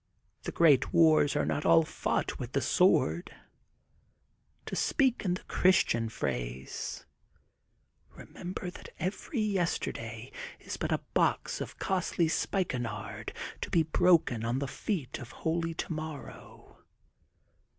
The 0.45 0.51
great 0.51 0.91
wars 0.93 1.35
are 1.35 1.45
not 1.45 1.63
all 1.63 1.83
fought 1.83 2.39
with 2.39 2.53
the 2.53 2.59
swoi*d. 2.59 3.31
To 4.65 4.75
speak 4.75 5.23
in 5.23 5.35
the 5.35 5.43
Christian 5.43 6.09
phrase, 6.09 7.05
remember 8.09 8.71
that 8.71 8.89
every 8.97 9.41
yesterday 9.41 10.31
is 10.59 10.75
but 10.77 10.91
a 10.91 11.03
box 11.13 11.61
of 11.61 11.77
costly 11.77 12.29
spikenard 12.29 13.31
to 13.61 13.69
be 13.69 13.83
broken 13.83 14.43
on 14.43 14.57
the 14.57 14.67
feet 14.67 15.19
of 15.19 15.33
Holy 15.43 15.75
Tomorrow. 15.75 16.79